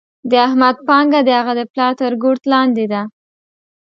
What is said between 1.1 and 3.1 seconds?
د هغه د پلار تر ګورت لاندې ده.